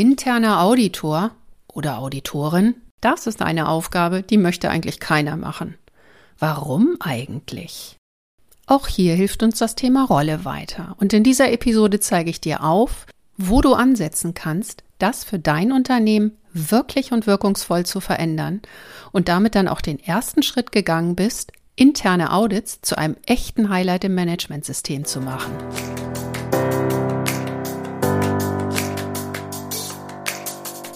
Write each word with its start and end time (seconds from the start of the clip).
interner 0.00 0.60
Auditor 0.60 1.30
oder 1.72 1.98
Auditorin, 1.98 2.74
das 3.00 3.26
ist 3.26 3.40
eine 3.40 3.68
Aufgabe, 3.68 4.22
die 4.22 4.36
möchte 4.36 4.68
eigentlich 4.68 5.00
keiner 5.00 5.36
machen. 5.36 5.76
Warum 6.38 6.96
eigentlich? 7.00 7.96
Auch 8.66 8.88
hier 8.88 9.14
hilft 9.14 9.42
uns 9.42 9.58
das 9.58 9.74
Thema 9.74 10.04
Rolle 10.04 10.44
weiter. 10.44 10.96
Und 10.98 11.12
in 11.12 11.22
dieser 11.22 11.50
Episode 11.50 12.00
zeige 12.00 12.30
ich 12.30 12.40
dir 12.40 12.62
auf, 12.62 13.06
wo 13.38 13.62
du 13.62 13.74
ansetzen 13.74 14.34
kannst, 14.34 14.82
das 14.98 15.24
für 15.24 15.38
dein 15.38 15.72
Unternehmen 15.72 16.32
wirklich 16.52 17.12
und 17.12 17.26
wirkungsvoll 17.26 17.86
zu 17.86 18.00
verändern 18.00 18.60
und 19.12 19.28
damit 19.28 19.54
dann 19.54 19.68
auch 19.68 19.80
den 19.80 19.98
ersten 19.98 20.42
Schritt 20.42 20.72
gegangen 20.72 21.16
bist, 21.16 21.52
interne 21.74 22.32
Audits 22.32 22.80
zu 22.82 22.98
einem 22.98 23.16
echten 23.26 23.68
Highlight 23.68 24.04
im 24.04 24.14
Managementsystem 24.14 25.04
zu 25.04 25.20
machen. 25.20 25.52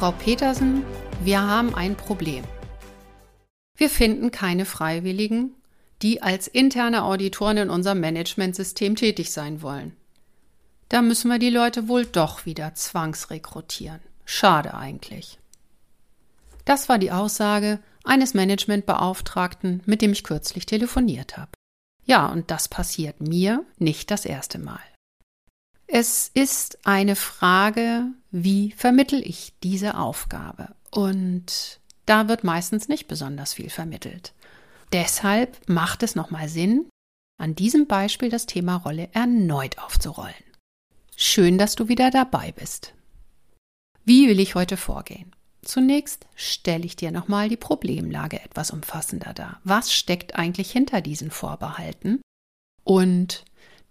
Frau 0.00 0.12
Petersen, 0.12 0.82
wir 1.24 1.42
haben 1.42 1.74
ein 1.74 1.94
Problem. 1.94 2.42
Wir 3.76 3.90
finden 3.90 4.30
keine 4.30 4.64
Freiwilligen, 4.64 5.54
die 6.00 6.22
als 6.22 6.48
interne 6.48 7.04
Auditoren 7.04 7.58
in 7.58 7.68
unserem 7.68 8.00
Managementsystem 8.00 8.96
tätig 8.96 9.30
sein 9.30 9.60
wollen. 9.60 9.94
Da 10.88 11.02
müssen 11.02 11.30
wir 11.30 11.38
die 11.38 11.50
Leute 11.50 11.86
wohl 11.86 12.06
doch 12.06 12.46
wieder 12.46 12.74
zwangsrekrutieren. 12.74 14.00
Schade 14.24 14.72
eigentlich. 14.72 15.38
Das 16.64 16.88
war 16.88 16.96
die 16.96 17.12
Aussage 17.12 17.78
eines 18.02 18.32
Managementbeauftragten, 18.32 19.82
mit 19.84 20.00
dem 20.00 20.12
ich 20.12 20.24
kürzlich 20.24 20.64
telefoniert 20.64 21.36
habe. 21.36 21.50
Ja, 22.06 22.24
und 22.28 22.50
das 22.50 22.68
passiert 22.68 23.20
mir 23.20 23.66
nicht 23.76 24.10
das 24.10 24.24
erste 24.24 24.58
Mal. 24.58 24.80
Es 25.92 26.30
ist 26.34 26.86
eine 26.86 27.16
Frage, 27.16 28.06
wie 28.30 28.70
vermittel 28.70 29.26
ich 29.26 29.54
diese 29.64 29.96
Aufgabe? 29.96 30.68
Und 30.92 31.80
da 32.06 32.28
wird 32.28 32.44
meistens 32.44 32.86
nicht 32.86 33.08
besonders 33.08 33.54
viel 33.54 33.70
vermittelt. 33.70 34.32
Deshalb 34.92 35.68
macht 35.68 36.04
es 36.04 36.14
nochmal 36.14 36.48
Sinn, 36.48 36.88
an 37.38 37.56
diesem 37.56 37.88
Beispiel 37.88 38.28
das 38.28 38.46
Thema 38.46 38.76
Rolle 38.76 39.08
erneut 39.14 39.78
aufzurollen. 39.78 40.34
Schön, 41.16 41.58
dass 41.58 41.74
du 41.74 41.88
wieder 41.88 42.12
dabei 42.12 42.52
bist. 42.52 42.94
Wie 44.04 44.28
will 44.28 44.38
ich 44.38 44.54
heute 44.54 44.76
vorgehen? 44.76 45.34
Zunächst 45.62 46.26
stelle 46.36 46.86
ich 46.86 46.94
dir 46.94 47.10
nochmal 47.10 47.48
die 47.48 47.56
Problemlage 47.56 48.40
etwas 48.40 48.70
umfassender 48.70 49.34
dar. 49.34 49.60
Was 49.64 49.92
steckt 49.92 50.36
eigentlich 50.36 50.70
hinter 50.70 51.00
diesen 51.00 51.32
Vorbehalten? 51.32 52.22
Und 52.84 53.44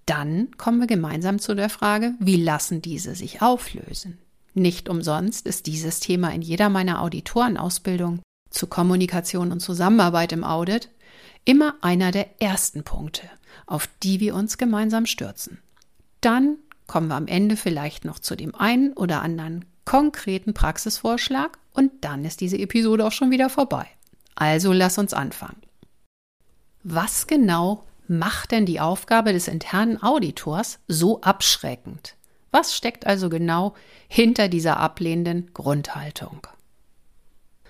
dann 0.09 0.49
kommen 0.57 0.79
wir 0.79 0.88
gemeinsam 0.88 1.38
zu 1.38 1.53
der 1.53 1.69
Frage, 1.69 2.15
wie 2.19 2.41
lassen 2.41 2.81
diese 2.81 3.13
sich 3.13 3.43
auflösen? 3.43 4.17
Nicht 4.56 4.89
umsonst 4.89 5.45
ist 5.45 5.67
dieses 5.67 6.00
Thema 6.00 6.34
in 6.34 6.41
jeder 6.41 6.69
meiner 6.69 7.01
Auditorenausbildung 7.01 8.19
zu 8.50 8.66
Kommunikation 8.66 9.51
und 9.51 9.59
Zusammenarbeit 9.59 10.31
im 10.31 10.44
Audit 10.44 10.89
immer 11.45 11.75
einer 11.81 12.11
der 12.11 12.41
ersten 12.41 12.84
Punkte, 12.84 13.29
auf 13.67 13.88
die 14.01 14.19
wir 14.19 14.34
uns 14.34 14.57
gemeinsam 14.57 15.06
stürzen. 15.06 15.59
Dann 16.22 16.57
kommen 16.88 17.09
wir 17.09 17.16
am 17.16 17.28
Ende 17.28 17.55
vielleicht 17.55 18.03
noch 18.03 18.17
zu 18.17 18.35
dem 18.35 18.55
einen 18.55 18.94
oder 18.94 19.22
anderen 19.22 19.66
konkreten 19.85 20.55
Praxisvorschlag 20.55 21.59
und 21.73 21.91
dann 22.01 22.25
ist 22.25 22.41
diese 22.41 22.57
Episode 22.57 23.05
auch 23.05 23.11
schon 23.11 23.29
wieder 23.29 23.50
vorbei. 23.50 23.85
Also 24.34 24.73
lass 24.73 24.97
uns 24.97 25.13
anfangen. 25.13 25.61
Was 26.84 27.28
genau 27.28 27.84
macht 28.09 28.52
denn 28.52 28.66
die 28.66 28.80
Aufgabe 28.80 29.34
des 29.34 29.47
internen 29.47 30.02
Auditors 30.02 30.80
so 30.88 31.22
abschreckend? 31.22 32.16
Was 32.52 32.75
steckt 32.75 33.06
also 33.06 33.30
genau 33.30 33.75
hinter 34.08 34.47
dieser 34.47 34.78
ablehnenden 34.78 35.52
Grundhaltung? 35.53 36.47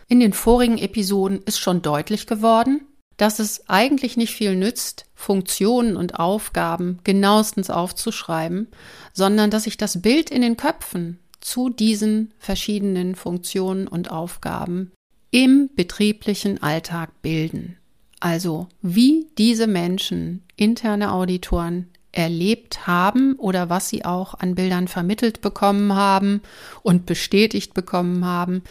In 0.07 0.19
den 0.19 0.33
vorigen 0.33 0.77
Episoden 0.77 1.41
ist 1.43 1.59
schon 1.59 1.81
deutlich 1.81 2.25
geworden, 2.25 2.81
dass 3.17 3.39
es 3.39 3.67
eigentlich 3.69 4.15
nicht 4.15 4.33
viel 4.33 4.55
nützt, 4.55 5.05
Funktionen 5.13 5.97
und 5.97 6.19
Aufgaben 6.19 6.99
genauestens 7.03 7.69
aufzuschreiben, 7.69 8.69
sondern 9.13 9.51
dass 9.51 9.63
sich 9.63 9.75
das 9.75 10.01
Bild 10.01 10.29
in 10.29 10.41
den 10.41 10.55
Köpfen 10.55 11.19
zu 11.41 11.69
diesen 11.69 12.33
verschiedenen 12.39 13.15
Funktionen 13.15 13.87
und 13.87 14.09
Aufgaben 14.09 14.93
im 15.31 15.69
betrieblichen 15.75 16.63
Alltag 16.63 17.21
bilden. 17.21 17.78
Also 18.19 18.67
wie 18.81 19.27
diese 19.37 19.67
Menschen, 19.67 20.43
interne 20.55 21.13
Auditoren, 21.13 21.87
erlebt 22.11 22.87
haben 22.87 23.35
oder 23.35 23.69
was 23.69 23.89
sie 23.89 24.03
auch 24.03 24.33
an 24.33 24.55
Bildern 24.55 24.87
vermittelt 24.87 25.41
bekommen 25.41 25.93
haben 25.93 26.41
und 26.81 27.05
bestätigt 27.05 27.73
bekommen 27.73 28.25
haben, 28.25 28.63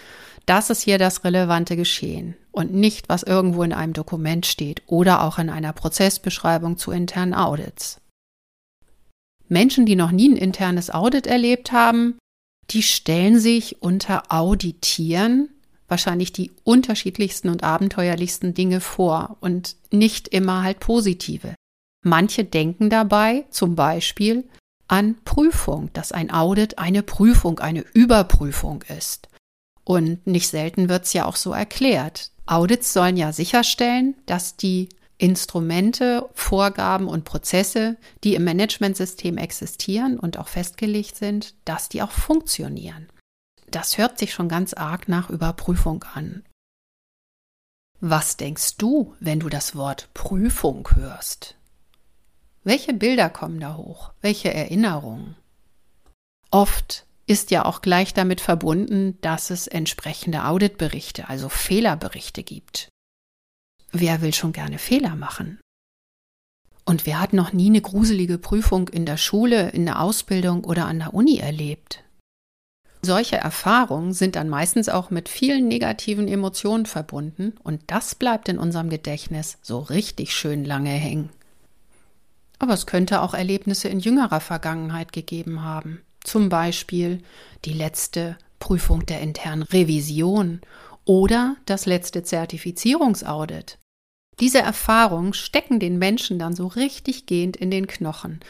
das 0.44 0.70
ist 0.70 0.82
hier 0.82 0.98
das 0.98 1.24
relevante 1.24 1.76
Geschehen 1.76 2.34
und 2.50 2.74
nicht, 2.74 3.08
was 3.08 3.22
irgendwo 3.22 3.62
in 3.62 3.72
einem 3.72 3.92
Dokument 3.92 4.44
steht 4.46 4.82
oder 4.86 5.22
auch 5.22 5.38
in 5.38 5.50
einer 5.50 5.72
Prozessbeschreibung 5.72 6.78
zu 6.78 6.90
internen 6.90 7.34
Audits. 7.34 8.00
Menschen, 9.48 9.86
die 9.86 9.96
noch 9.96 10.10
nie 10.10 10.30
ein 10.30 10.36
internes 10.36 10.90
Audit 10.90 11.26
erlebt 11.26 11.72
haben, 11.72 12.18
die 12.70 12.82
stellen 12.82 13.38
sich 13.38 13.80
unter 13.80 14.24
Auditieren 14.30 15.48
wahrscheinlich 15.88 16.32
die 16.32 16.52
unterschiedlichsten 16.64 17.48
und 17.48 17.64
abenteuerlichsten 17.64 18.54
Dinge 18.54 18.80
vor 18.80 19.36
und 19.40 19.76
nicht 19.90 20.28
immer 20.28 20.62
halt 20.62 20.80
positive. 20.80 21.54
Manche 22.04 22.44
denken 22.44 22.90
dabei 22.90 23.46
zum 23.50 23.74
Beispiel 23.74 24.48
an 24.86 25.16
Prüfung, 25.24 25.90
dass 25.92 26.12
ein 26.12 26.30
Audit 26.30 26.78
eine 26.78 27.02
Prüfung, 27.02 27.58
eine 27.58 27.84
Überprüfung 27.92 28.82
ist. 28.96 29.28
Und 29.84 30.26
nicht 30.26 30.48
selten 30.48 30.88
wird 30.88 31.04
es 31.04 31.12
ja 31.12 31.24
auch 31.24 31.36
so 31.36 31.52
erklärt. 31.52 32.30
Audits 32.46 32.92
sollen 32.92 33.16
ja 33.16 33.32
sicherstellen, 33.32 34.14
dass 34.26 34.56
die 34.56 34.88
Instrumente, 35.18 36.28
Vorgaben 36.32 37.08
und 37.08 37.24
Prozesse, 37.24 37.96
die 38.22 38.34
im 38.34 38.44
Managementsystem 38.44 39.36
existieren 39.36 40.18
und 40.18 40.38
auch 40.38 40.48
festgelegt 40.48 41.16
sind, 41.16 41.54
dass 41.64 41.88
die 41.88 42.02
auch 42.02 42.12
funktionieren. 42.12 43.08
Das 43.70 43.98
hört 43.98 44.18
sich 44.18 44.32
schon 44.32 44.48
ganz 44.48 44.72
arg 44.74 45.08
nach 45.08 45.30
Überprüfung 45.30 46.04
an. 46.14 46.44
Was 48.00 48.36
denkst 48.36 48.76
du, 48.76 49.14
wenn 49.20 49.40
du 49.40 49.48
das 49.48 49.74
Wort 49.74 50.08
Prüfung 50.14 50.88
hörst? 50.94 51.56
Welche 52.64 52.92
Bilder 52.92 53.28
kommen 53.28 53.60
da 53.60 53.76
hoch? 53.76 54.12
Welche 54.20 54.52
Erinnerungen? 54.54 55.36
Oft 56.50 57.06
ist 57.26 57.50
ja 57.50 57.64
auch 57.64 57.82
gleich 57.82 58.14
damit 58.14 58.40
verbunden, 58.40 59.18
dass 59.20 59.50
es 59.50 59.66
entsprechende 59.66 60.44
Auditberichte, 60.44 61.28
also 61.28 61.48
Fehlerberichte 61.48 62.42
gibt. 62.42 62.88
Wer 63.90 64.22
will 64.22 64.32
schon 64.32 64.52
gerne 64.52 64.78
Fehler 64.78 65.16
machen? 65.16 65.60
Und 66.84 67.04
wer 67.04 67.20
hat 67.20 67.34
noch 67.34 67.52
nie 67.52 67.66
eine 67.66 67.82
gruselige 67.82 68.38
Prüfung 68.38 68.88
in 68.88 69.04
der 69.04 69.18
Schule, 69.18 69.70
in 69.70 69.84
der 69.84 70.00
Ausbildung 70.00 70.64
oder 70.64 70.86
an 70.86 71.00
der 71.00 71.12
Uni 71.12 71.38
erlebt? 71.38 72.02
Solche 73.02 73.36
Erfahrungen 73.36 74.12
sind 74.12 74.36
dann 74.36 74.48
meistens 74.48 74.88
auch 74.88 75.10
mit 75.10 75.28
vielen 75.28 75.68
negativen 75.68 76.26
Emotionen 76.26 76.86
verbunden 76.86 77.54
und 77.62 77.82
das 77.86 78.14
bleibt 78.14 78.48
in 78.48 78.58
unserem 78.58 78.90
Gedächtnis 78.90 79.58
so 79.62 79.78
richtig 79.78 80.34
schön 80.34 80.64
lange 80.64 80.90
hängen. 80.90 81.30
Aber 82.58 82.74
es 82.74 82.86
könnte 82.86 83.22
auch 83.22 83.34
Erlebnisse 83.34 83.88
in 83.88 84.00
jüngerer 84.00 84.40
Vergangenheit 84.40 85.12
gegeben 85.12 85.62
haben. 85.62 86.02
Zum 86.24 86.48
Beispiel 86.48 87.22
die 87.64 87.72
letzte 87.72 88.36
Prüfung 88.58 89.06
der 89.06 89.20
internen 89.20 89.62
Revision 89.62 90.60
oder 91.04 91.56
das 91.66 91.86
letzte 91.86 92.24
Zertifizierungsaudit. 92.24 93.78
Diese 94.40 94.60
Erfahrungen 94.60 95.34
stecken 95.34 95.80
den 95.80 95.98
Menschen 95.98 96.38
dann 96.38 96.54
so 96.54 96.68
richtig 96.68 97.26
gehend 97.26 97.56
in 97.56 97.70
den 97.70 97.86
Knochen 97.88 98.40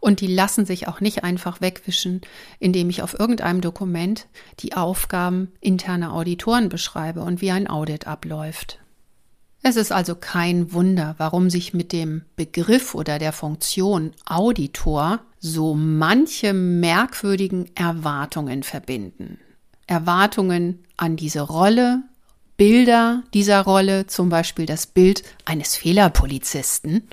und 0.00 0.20
die 0.20 0.26
lassen 0.26 0.66
sich 0.66 0.88
auch 0.88 1.00
nicht 1.00 1.24
einfach 1.24 1.60
wegwischen, 1.60 2.20
indem 2.58 2.90
ich 2.90 3.02
auf 3.02 3.18
irgendeinem 3.18 3.60
Dokument 3.60 4.26
die 4.60 4.74
Aufgaben 4.74 5.52
interner 5.60 6.12
Auditoren 6.12 6.68
beschreibe 6.68 7.20
und 7.20 7.40
wie 7.40 7.50
ein 7.50 7.68
Audit 7.68 8.06
abläuft. 8.06 8.78
Es 9.62 9.76
ist 9.76 9.90
also 9.90 10.14
kein 10.14 10.72
Wunder, 10.72 11.14
warum 11.18 11.50
sich 11.50 11.74
mit 11.74 11.92
dem 11.92 12.22
Begriff 12.36 12.94
oder 12.94 13.18
der 13.18 13.32
Funktion 13.32 14.12
Auditor 14.24 15.20
so 15.40 15.74
manche 15.74 16.52
merkwürdigen 16.52 17.70
Erwartungen 17.74 18.62
verbinden. 18.62 19.38
Erwartungen 19.86 20.84
an 20.96 21.16
diese 21.16 21.40
Rolle, 21.40 22.02
Bilder 22.58 23.22
dieser 23.34 23.60
Rolle, 23.60 24.08
zum 24.08 24.30
Beispiel 24.30 24.66
das 24.66 24.88
Bild 24.88 25.22
eines 25.44 25.76
Fehlerpolizisten 25.76 27.08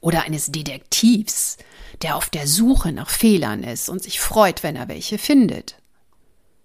oder 0.00 0.24
eines 0.24 0.52
Detektivs, 0.52 1.56
der 2.02 2.16
auf 2.16 2.28
der 2.28 2.46
Suche 2.46 2.92
nach 2.92 3.08
Fehlern 3.08 3.64
ist 3.64 3.88
und 3.88 4.02
sich 4.02 4.20
freut, 4.20 4.62
wenn 4.62 4.76
er 4.76 4.88
welche 4.88 5.16
findet. 5.16 5.76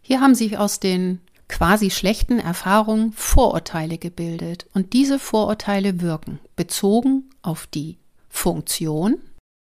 Hier 0.02 0.20
haben 0.20 0.36
sich 0.36 0.58
aus 0.58 0.82
den 0.82 1.22
quasi 1.48 1.90
schlechten 1.90 2.40
Erfahrungen 2.40 3.14
Vorurteile 3.14 3.98
gebildet 3.98 4.66
und 4.74 4.92
diese 4.92 5.18
Vorurteile 5.18 6.02
wirken 6.02 6.40
bezogen 6.58 7.30
auf 7.42 7.68
die 7.68 7.98
Funktion 8.28 9.18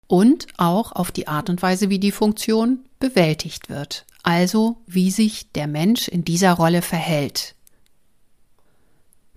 und 0.07 0.47
auch 0.57 0.91
auf 0.91 1.11
die 1.11 1.29
Art 1.29 1.49
und 1.49 1.61
Weise, 1.61 1.89
wie 1.89 1.99
die 1.99 2.11
Funktion 2.11 2.79
bewältigt 2.99 3.69
wird, 3.69 4.05
also 4.21 4.81
wie 4.85 5.11
sich 5.11 5.53
der 5.53 5.67
Mensch 5.67 6.09
in 6.09 6.25
dieser 6.25 6.51
Rolle 6.51 6.81
verhält. 6.81 7.55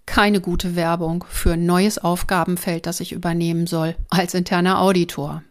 Keine 0.06 0.40
gute 0.40 0.76
Werbung 0.76 1.24
für 1.28 1.52
ein 1.52 1.66
neues 1.66 1.98
Aufgabenfeld, 1.98 2.86
das 2.86 3.00
ich 3.00 3.12
übernehmen 3.12 3.66
soll 3.66 3.96
als 4.10 4.34
interner 4.34 4.80
Auditor. 4.80 5.42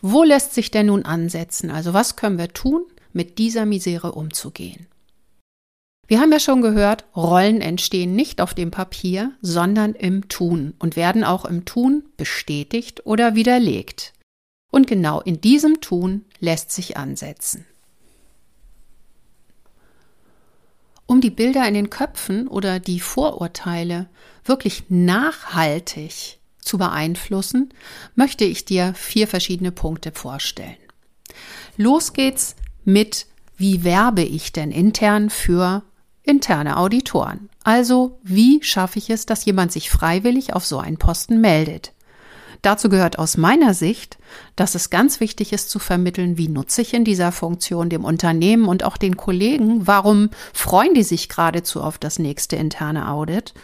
Wo 0.00 0.22
lässt 0.22 0.54
sich 0.54 0.70
denn 0.70 0.86
nun 0.86 1.04
ansetzen? 1.04 1.70
Also 1.70 1.92
was 1.92 2.16
können 2.16 2.38
wir 2.38 2.48
tun, 2.48 2.84
mit 3.12 3.38
dieser 3.38 3.66
Misere 3.66 4.12
umzugehen? 4.12 4.86
Wir 6.06 6.20
haben 6.20 6.32
ja 6.32 6.40
schon 6.40 6.60
gehört, 6.60 7.04
Rollen 7.14 7.60
entstehen 7.60 8.16
nicht 8.16 8.40
auf 8.40 8.52
dem 8.52 8.72
Papier, 8.72 9.32
sondern 9.42 9.94
im 9.94 10.28
Tun 10.28 10.74
und 10.80 10.96
werden 10.96 11.22
auch 11.22 11.44
im 11.44 11.64
Tun 11.64 12.04
bestätigt 12.16 13.06
oder 13.06 13.36
widerlegt. 13.36 14.12
Und 14.72 14.86
genau 14.86 15.20
in 15.20 15.40
diesem 15.40 15.80
Tun 15.80 16.24
lässt 16.40 16.72
sich 16.72 16.96
ansetzen. 16.96 17.64
Um 21.10 21.20
die 21.20 21.30
Bilder 21.30 21.66
in 21.66 21.74
den 21.74 21.90
Köpfen 21.90 22.46
oder 22.46 22.78
die 22.78 23.00
Vorurteile 23.00 24.08
wirklich 24.44 24.84
nachhaltig 24.90 26.38
zu 26.60 26.78
beeinflussen, 26.78 27.74
möchte 28.14 28.44
ich 28.44 28.64
dir 28.64 28.94
vier 28.94 29.26
verschiedene 29.26 29.72
Punkte 29.72 30.12
vorstellen. 30.12 30.76
Los 31.76 32.12
geht's 32.12 32.54
mit, 32.84 33.26
wie 33.56 33.82
werbe 33.82 34.22
ich 34.22 34.52
denn 34.52 34.70
intern 34.70 35.30
für 35.30 35.82
interne 36.22 36.76
Auditoren. 36.76 37.48
Also 37.64 38.20
wie 38.22 38.62
schaffe 38.62 39.00
ich 39.00 39.10
es, 39.10 39.26
dass 39.26 39.44
jemand 39.44 39.72
sich 39.72 39.90
freiwillig 39.90 40.54
auf 40.54 40.64
so 40.64 40.78
einen 40.78 40.98
Posten 40.98 41.40
meldet? 41.40 41.92
Dazu 42.62 42.88
gehört 42.88 43.18
aus 43.18 43.36
meiner 43.36 43.72
Sicht, 43.74 44.18
dass 44.54 44.74
es 44.74 44.90
ganz 44.90 45.20
wichtig 45.20 45.52
ist 45.52 45.70
zu 45.70 45.78
vermitteln, 45.78 46.36
wie 46.36 46.48
nutze 46.48 46.82
ich 46.82 46.92
in 46.92 47.04
dieser 47.04 47.32
Funktion 47.32 47.88
dem 47.88 48.04
Unternehmen 48.04 48.66
und 48.66 48.84
auch 48.84 48.96
den 48.96 49.16
Kollegen, 49.16 49.86
warum 49.86 50.30
freuen 50.52 50.94
die 50.94 51.02
sich 51.02 51.28
geradezu 51.28 51.82
auf 51.82 51.98
das 51.98 52.18
nächste 52.18 52.56
interne 52.56 53.08
Audit 53.08 53.54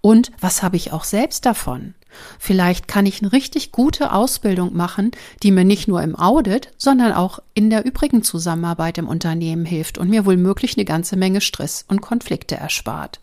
und 0.00 0.30
was 0.40 0.62
habe 0.62 0.76
ich 0.76 0.92
auch 0.92 1.04
selbst 1.04 1.44
davon? 1.44 1.94
Vielleicht 2.38 2.88
kann 2.88 3.04
ich 3.04 3.20
eine 3.20 3.32
richtig 3.32 3.72
gute 3.72 4.12
Ausbildung 4.12 4.74
machen, 4.74 5.10
die 5.42 5.50
mir 5.50 5.64
nicht 5.64 5.86
nur 5.86 6.02
im 6.02 6.16
Audit, 6.16 6.72
sondern 6.78 7.12
auch 7.12 7.40
in 7.52 7.68
der 7.68 7.84
übrigen 7.84 8.22
Zusammenarbeit 8.22 8.96
im 8.98 9.08
Unternehmen 9.08 9.66
hilft 9.66 9.98
und 9.98 10.08
mir 10.08 10.24
wohl 10.24 10.38
möglich 10.38 10.76
eine 10.76 10.86
ganze 10.86 11.16
Menge 11.16 11.42
Stress 11.42 11.84
und 11.88 12.00
Konflikte 12.00 12.56
erspart. 12.56 13.20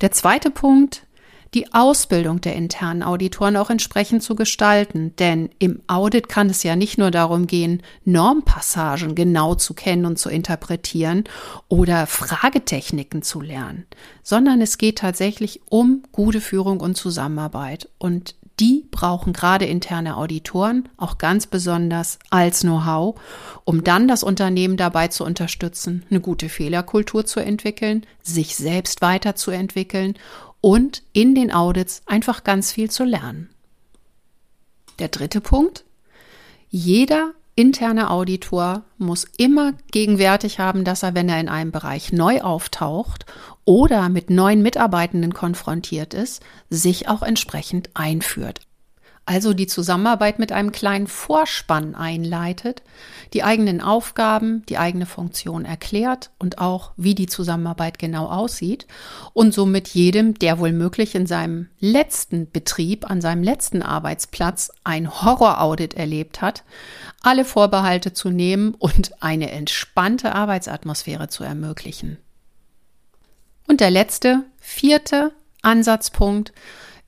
Der 0.00 0.10
zweite 0.10 0.50
Punkt 0.50 1.06
die 1.56 1.72
Ausbildung 1.72 2.42
der 2.42 2.54
internen 2.54 3.02
Auditoren 3.02 3.56
auch 3.56 3.70
entsprechend 3.70 4.22
zu 4.22 4.34
gestalten. 4.34 5.14
Denn 5.18 5.48
im 5.58 5.80
Audit 5.86 6.28
kann 6.28 6.50
es 6.50 6.62
ja 6.62 6.76
nicht 6.76 6.98
nur 6.98 7.10
darum 7.10 7.46
gehen, 7.46 7.82
Normpassagen 8.04 9.14
genau 9.14 9.54
zu 9.54 9.72
kennen 9.72 10.04
und 10.04 10.18
zu 10.18 10.28
interpretieren 10.28 11.24
oder 11.68 12.06
Fragetechniken 12.06 13.22
zu 13.22 13.40
lernen, 13.40 13.86
sondern 14.22 14.60
es 14.60 14.76
geht 14.76 14.98
tatsächlich 14.98 15.62
um 15.70 16.02
gute 16.12 16.42
Führung 16.42 16.80
und 16.80 16.98
Zusammenarbeit. 16.98 17.88
Und 17.96 18.34
die 18.60 18.86
brauchen 18.90 19.32
gerade 19.32 19.66
interne 19.66 20.16
Auditoren 20.16 20.88
auch 20.96 21.18
ganz 21.18 21.46
besonders 21.46 22.18
als 22.30 22.60
Know-how, 22.60 23.18
um 23.64 23.84
dann 23.84 24.08
das 24.08 24.22
Unternehmen 24.22 24.76
dabei 24.76 25.08
zu 25.08 25.24
unterstützen, 25.24 26.04
eine 26.10 26.20
gute 26.20 26.48
Fehlerkultur 26.48 27.26
zu 27.26 27.40
entwickeln, 27.40 28.06
sich 28.22 28.56
selbst 28.56 29.02
weiterzuentwickeln 29.02 30.14
und 30.60 31.02
in 31.12 31.34
den 31.34 31.52
Audits 31.52 32.02
einfach 32.06 32.44
ganz 32.44 32.72
viel 32.72 32.90
zu 32.90 33.04
lernen. 33.04 33.50
Der 34.98 35.08
dritte 35.08 35.40
Punkt. 35.40 35.84
Jeder 36.68 37.32
interne 37.54 38.10
Auditor 38.10 38.84
muss 38.98 39.24
immer 39.36 39.72
gegenwärtig 39.90 40.58
haben, 40.58 40.84
dass 40.84 41.02
er, 41.02 41.14
wenn 41.14 41.28
er 41.28 41.40
in 41.40 41.48
einem 41.48 41.72
Bereich 41.72 42.12
neu 42.12 42.40
auftaucht 42.40 43.24
oder 43.64 44.08
mit 44.08 44.30
neuen 44.30 44.62
Mitarbeitenden 44.62 45.32
konfrontiert 45.32 46.12
ist, 46.12 46.42
sich 46.68 47.08
auch 47.08 47.22
entsprechend 47.22 47.90
einführt 47.94 48.65
also 49.26 49.54
die 49.54 49.66
Zusammenarbeit 49.66 50.38
mit 50.38 50.52
einem 50.52 50.70
kleinen 50.70 51.08
Vorspann 51.08 51.96
einleitet, 51.96 52.82
die 53.32 53.42
eigenen 53.42 53.80
Aufgaben, 53.80 54.64
die 54.68 54.78
eigene 54.78 55.04
Funktion 55.04 55.64
erklärt 55.64 56.30
und 56.38 56.58
auch, 56.58 56.92
wie 56.96 57.16
die 57.16 57.26
Zusammenarbeit 57.26 57.98
genau 57.98 58.28
aussieht 58.28 58.86
und 59.32 59.52
somit 59.52 59.88
jedem, 59.88 60.34
der 60.34 60.60
wohl 60.60 60.70
möglich 60.70 61.16
in 61.16 61.26
seinem 61.26 61.68
letzten 61.80 62.48
Betrieb, 62.52 63.10
an 63.10 63.20
seinem 63.20 63.42
letzten 63.42 63.82
Arbeitsplatz 63.82 64.70
ein 64.84 65.10
Horroraudit 65.10 65.94
erlebt 65.94 66.40
hat, 66.40 66.62
alle 67.20 67.44
Vorbehalte 67.44 68.12
zu 68.12 68.30
nehmen 68.30 68.74
und 68.74 69.20
eine 69.20 69.50
entspannte 69.50 70.36
Arbeitsatmosphäre 70.36 71.26
zu 71.26 71.42
ermöglichen. 71.42 72.18
Und 73.66 73.80
der 73.80 73.90
letzte, 73.90 74.44
vierte 74.60 75.32
Ansatzpunkt, 75.62 76.52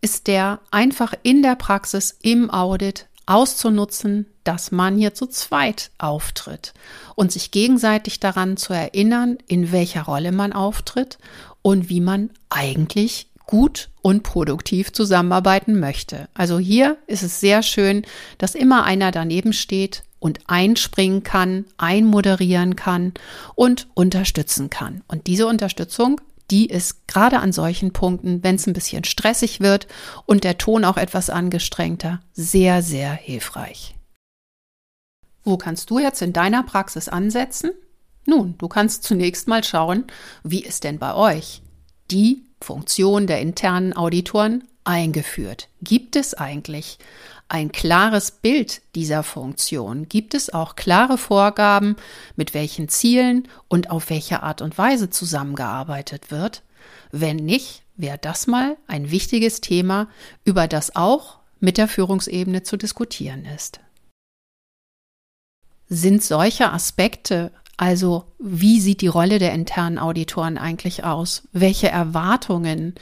ist 0.00 0.26
der 0.26 0.60
einfach 0.70 1.14
in 1.22 1.42
der 1.42 1.56
Praxis 1.56 2.16
im 2.22 2.50
Audit 2.50 3.06
auszunutzen, 3.26 4.26
dass 4.44 4.70
man 4.70 4.96
hier 4.96 5.12
zu 5.14 5.26
zweit 5.26 5.90
auftritt 5.98 6.72
und 7.14 7.30
sich 7.30 7.50
gegenseitig 7.50 8.20
daran 8.20 8.56
zu 8.56 8.72
erinnern, 8.72 9.36
in 9.46 9.70
welcher 9.70 10.02
Rolle 10.02 10.32
man 10.32 10.52
auftritt 10.52 11.18
und 11.60 11.90
wie 11.90 12.00
man 12.00 12.30
eigentlich 12.48 13.28
gut 13.46 13.88
und 14.02 14.22
produktiv 14.22 14.92
zusammenarbeiten 14.92 15.78
möchte. 15.78 16.28
Also 16.34 16.58
hier 16.58 16.96
ist 17.06 17.22
es 17.22 17.40
sehr 17.40 17.62
schön, 17.62 18.04
dass 18.38 18.54
immer 18.54 18.84
einer 18.84 19.10
daneben 19.10 19.52
steht 19.52 20.04
und 20.20 20.40
einspringen 20.46 21.22
kann, 21.22 21.64
einmoderieren 21.76 22.76
kann 22.76 23.14
und 23.54 23.88
unterstützen 23.94 24.70
kann. 24.70 25.02
Und 25.08 25.26
diese 25.26 25.46
Unterstützung 25.46 26.20
die 26.50 26.66
ist 26.66 27.06
gerade 27.06 27.40
an 27.40 27.52
solchen 27.52 27.92
Punkten, 27.92 28.42
wenn 28.42 28.54
es 28.54 28.66
ein 28.66 28.72
bisschen 28.72 29.04
stressig 29.04 29.60
wird 29.60 29.86
und 30.26 30.44
der 30.44 30.58
Ton 30.58 30.84
auch 30.84 30.96
etwas 30.96 31.30
angestrengter, 31.30 32.20
sehr, 32.32 32.82
sehr 32.82 33.12
hilfreich. 33.12 33.96
Wo 35.44 35.56
kannst 35.56 35.90
du 35.90 35.98
jetzt 35.98 36.22
in 36.22 36.32
deiner 36.32 36.62
Praxis 36.62 37.08
ansetzen? 37.08 37.72
Nun, 38.26 38.56
du 38.58 38.68
kannst 38.68 39.04
zunächst 39.04 39.48
mal 39.48 39.64
schauen, 39.64 40.04
wie 40.42 40.62
ist 40.62 40.84
denn 40.84 40.98
bei 40.98 41.14
euch 41.14 41.62
die 42.10 42.44
Funktion 42.60 43.26
der 43.26 43.40
internen 43.40 43.96
Auditoren 43.96 44.64
eingeführt? 44.88 45.68
Gibt 45.82 46.16
es 46.16 46.34
eigentlich 46.34 46.98
ein 47.48 47.70
klares 47.72 48.30
Bild 48.30 48.82
dieser 48.94 49.22
Funktion? 49.22 50.08
Gibt 50.08 50.34
es 50.34 50.52
auch 50.52 50.76
klare 50.76 51.18
Vorgaben, 51.18 51.96
mit 52.36 52.54
welchen 52.54 52.88
Zielen 52.88 53.46
und 53.68 53.90
auf 53.90 54.10
welche 54.10 54.42
Art 54.42 54.62
und 54.62 54.78
Weise 54.78 55.10
zusammengearbeitet 55.10 56.30
wird? 56.30 56.62
Wenn 57.12 57.36
nicht, 57.36 57.82
wäre 57.96 58.18
das 58.18 58.46
mal 58.46 58.76
ein 58.86 59.10
wichtiges 59.10 59.60
Thema, 59.60 60.08
über 60.44 60.68
das 60.68 60.96
auch 60.96 61.38
mit 61.60 61.78
der 61.78 61.88
Führungsebene 61.88 62.62
zu 62.62 62.76
diskutieren 62.76 63.44
ist. 63.44 63.80
Sind 65.88 66.22
solche 66.22 66.70
Aspekte, 66.70 67.50
also 67.76 68.24
wie 68.38 68.80
sieht 68.80 69.00
die 69.00 69.06
Rolle 69.06 69.38
der 69.38 69.52
internen 69.52 69.98
Auditoren 69.98 70.58
eigentlich 70.58 71.04
aus? 71.04 71.48
Welche 71.52 71.88
Erwartungen 71.88 72.94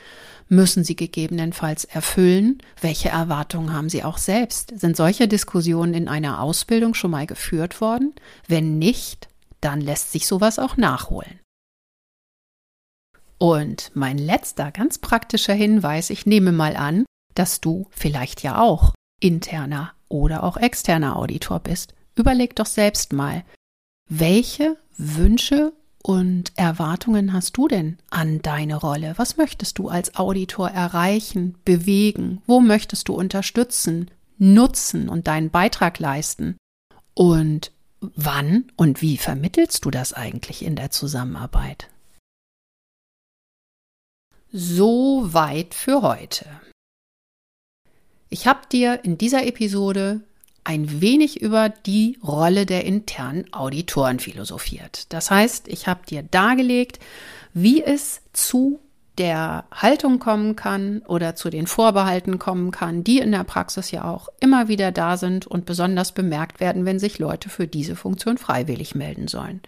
müssen 0.48 0.84
sie 0.84 0.96
gegebenenfalls 0.96 1.84
erfüllen? 1.84 2.62
Welche 2.80 3.08
Erwartungen 3.08 3.72
haben 3.72 3.88
sie 3.88 4.04
auch 4.04 4.18
selbst? 4.18 4.78
Sind 4.78 4.96
solche 4.96 5.28
Diskussionen 5.28 5.94
in 5.94 6.08
einer 6.08 6.40
Ausbildung 6.40 6.94
schon 6.94 7.10
mal 7.10 7.26
geführt 7.26 7.80
worden? 7.80 8.14
Wenn 8.46 8.78
nicht, 8.78 9.28
dann 9.60 9.80
lässt 9.80 10.12
sich 10.12 10.26
sowas 10.26 10.58
auch 10.58 10.76
nachholen. 10.76 11.40
Und 13.38 13.90
mein 13.94 14.18
letzter 14.18 14.70
ganz 14.70 14.98
praktischer 14.98 15.54
Hinweis, 15.54 16.10
ich 16.10 16.24
nehme 16.24 16.52
mal 16.52 16.76
an, 16.76 17.04
dass 17.34 17.60
du 17.60 17.86
vielleicht 17.90 18.42
ja 18.42 18.60
auch 18.60 18.94
interner 19.20 19.92
oder 20.08 20.42
auch 20.42 20.56
externer 20.56 21.16
Auditor 21.16 21.60
bist. 21.60 21.94
Überleg 22.14 22.56
doch 22.56 22.66
selbst 22.66 23.12
mal, 23.12 23.44
welche 24.08 24.78
Wünsche 24.96 25.72
und 26.06 26.52
Erwartungen 26.54 27.32
hast 27.32 27.56
du 27.56 27.66
denn 27.66 27.98
an 28.10 28.40
deine 28.40 28.76
Rolle? 28.76 29.14
Was 29.16 29.38
möchtest 29.38 29.78
du 29.78 29.88
als 29.88 30.14
Auditor 30.14 30.70
erreichen, 30.70 31.56
bewegen? 31.64 32.42
Wo 32.46 32.60
möchtest 32.60 33.08
du 33.08 33.14
unterstützen, 33.14 34.08
nutzen 34.38 35.08
und 35.08 35.26
deinen 35.26 35.50
Beitrag 35.50 35.98
leisten? 35.98 36.56
Und 37.14 37.72
wann 37.98 38.70
und 38.76 39.02
wie 39.02 39.16
vermittelst 39.16 39.84
du 39.84 39.90
das 39.90 40.12
eigentlich 40.12 40.64
in 40.64 40.76
der 40.76 40.92
Zusammenarbeit? 40.92 41.88
So 44.52 45.34
weit 45.34 45.74
für 45.74 46.02
heute. 46.02 46.46
Ich 48.28 48.46
habe 48.46 48.60
dir 48.70 49.04
in 49.04 49.18
dieser 49.18 49.44
Episode 49.44 50.20
ein 50.66 51.00
wenig 51.00 51.40
über 51.40 51.68
die 51.68 52.18
Rolle 52.26 52.66
der 52.66 52.84
internen 52.84 53.44
Auditoren 53.52 54.18
philosophiert. 54.18 55.12
Das 55.12 55.30
heißt, 55.30 55.68
ich 55.68 55.86
habe 55.86 56.04
dir 56.04 56.24
dargelegt, 56.24 56.98
wie 57.54 57.84
es 57.84 58.20
zu 58.32 58.80
der 59.16 59.64
Haltung 59.72 60.18
kommen 60.18 60.56
kann 60.56 61.02
oder 61.06 61.36
zu 61.36 61.50
den 61.50 61.68
Vorbehalten 61.68 62.40
kommen 62.40 62.72
kann, 62.72 63.04
die 63.04 63.20
in 63.20 63.30
der 63.30 63.44
Praxis 63.44 63.92
ja 63.92 64.10
auch 64.10 64.28
immer 64.40 64.66
wieder 64.66 64.90
da 64.90 65.16
sind 65.16 65.46
und 65.46 65.66
besonders 65.66 66.10
bemerkt 66.10 66.58
werden, 66.58 66.84
wenn 66.84 66.98
sich 66.98 67.20
Leute 67.20 67.48
für 67.48 67.68
diese 67.68 67.94
Funktion 67.94 68.36
freiwillig 68.36 68.96
melden 68.96 69.28
sollen. 69.28 69.60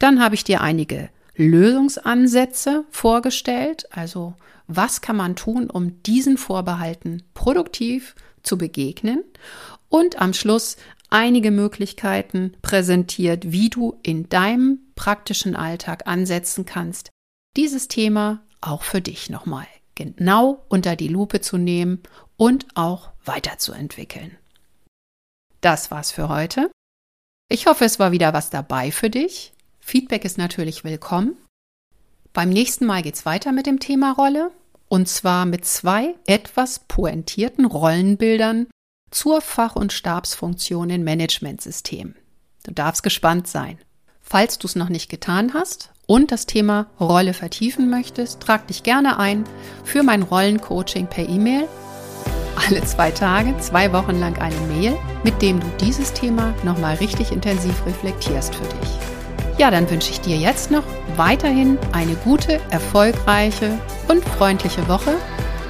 Dann 0.00 0.20
habe 0.20 0.34
ich 0.34 0.42
dir 0.42 0.62
einige 0.62 1.10
Lösungsansätze 1.36 2.84
vorgestellt, 2.90 3.86
also 3.92 4.34
was 4.66 5.00
kann 5.00 5.16
man 5.16 5.36
tun, 5.36 5.70
um 5.70 6.02
diesen 6.02 6.38
Vorbehalten 6.38 7.22
produktiv 7.34 8.16
zu 8.42 8.58
begegnen 8.58 9.24
und 9.94 10.20
am 10.20 10.34
Schluss 10.34 10.76
einige 11.08 11.52
Möglichkeiten 11.52 12.56
präsentiert, 12.62 13.52
wie 13.52 13.70
du 13.70 14.00
in 14.02 14.28
deinem 14.28 14.80
praktischen 14.96 15.54
Alltag 15.54 16.08
ansetzen 16.08 16.66
kannst, 16.66 17.10
dieses 17.56 17.86
Thema 17.86 18.42
auch 18.60 18.82
für 18.82 19.00
dich 19.00 19.30
nochmal 19.30 19.68
genau 19.94 20.64
unter 20.68 20.96
die 20.96 21.06
Lupe 21.06 21.40
zu 21.40 21.58
nehmen 21.58 22.02
und 22.36 22.66
auch 22.74 23.10
weiterzuentwickeln. 23.24 24.36
Das 25.60 25.92
war's 25.92 26.10
für 26.10 26.28
heute. 26.28 26.72
Ich 27.48 27.66
hoffe, 27.66 27.84
es 27.84 28.00
war 28.00 28.10
wieder 28.10 28.32
was 28.32 28.50
dabei 28.50 28.90
für 28.90 29.10
dich. 29.10 29.52
Feedback 29.78 30.24
ist 30.24 30.38
natürlich 30.38 30.82
willkommen. 30.82 31.36
Beim 32.32 32.48
nächsten 32.48 32.84
Mal 32.84 33.02
geht's 33.02 33.26
weiter 33.26 33.52
mit 33.52 33.66
dem 33.66 33.78
Thema 33.78 34.10
Rolle 34.10 34.50
und 34.88 35.08
zwar 35.08 35.46
mit 35.46 35.64
zwei 35.64 36.16
etwas 36.26 36.80
pointierten 36.80 37.64
Rollenbildern 37.64 38.66
zur 39.14 39.40
Fach- 39.40 39.76
und 39.76 39.92
Stabsfunktion 39.92 40.90
in 40.90 41.04
Managementsystemen. 41.04 42.16
Du 42.64 42.72
darfst 42.72 43.02
gespannt 43.02 43.46
sein. 43.46 43.78
Falls 44.20 44.58
du 44.58 44.66
es 44.66 44.74
noch 44.74 44.88
nicht 44.88 45.08
getan 45.08 45.54
hast 45.54 45.90
und 46.06 46.32
das 46.32 46.46
Thema 46.46 46.86
Rolle 46.98 47.32
vertiefen 47.32 47.90
möchtest, 47.90 48.40
trag 48.40 48.66
dich 48.66 48.82
gerne 48.82 49.18
ein 49.18 49.44
für 49.84 50.02
mein 50.02 50.22
Rollencoaching 50.22 51.06
per 51.06 51.28
E-Mail. 51.28 51.68
Alle 52.56 52.82
zwei 52.84 53.10
Tage, 53.10 53.56
zwei 53.58 53.92
Wochen 53.92 54.18
lang 54.18 54.38
eine 54.38 54.60
Mail, 54.72 54.96
mit 55.22 55.40
dem 55.42 55.60
du 55.60 55.66
dieses 55.80 56.12
Thema 56.12 56.54
nochmal 56.64 56.96
richtig 56.96 57.30
intensiv 57.30 57.84
reflektierst 57.86 58.54
für 58.54 58.66
dich. 58.80 59.58
Ja, 59.58 59.70
dann 59.70 59.88
wünsche 59.88 60.10
ich 60.10 60.20
dir 60.20 60.36
jetzt 60.36 60.70
noch 60.70 60.84
weiterhin 61.16 61.78
eine 61.92 62.14
gute, 62.16 62.60
erfolgreiche 62.70 63.78
und 64.08 64.24
freundliche 64.24 64.88
Woche. 64.88 65.14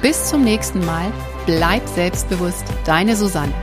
Bis 0.01 0.25
zum 0.29 0.43
nächsten 0.43 0.83
Mal 0.85 1.11
Bleib 1.45 1.87
selbstbewusst, 1.87 2.65
deine 2.85 3.15
Susanne. 3.15 3.53